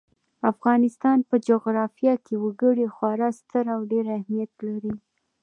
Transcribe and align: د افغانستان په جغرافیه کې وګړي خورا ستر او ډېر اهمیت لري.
د 0.39 0.41
افغانستان 0.53 1.17
په 1.29 1.35
جغرافیه 1.47 2.13
کې 2.25 2.35
وګړي 2.43 2.87
خورا 2.95 3.29
ستر 3.39 3.65
او 3.75 3.81
ډېر 3.91 4.05
اهمیت 4.17 4.51
لري. 4.67 4.93